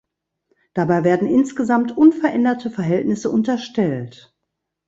Dabei 0.73 1.03
werden 1.03 1.27
insgesamt 1.27 1.95
unveränderte 1.95 2.71
Verhältnisse 2.71 3.29
unterstellt. 3.29 4.35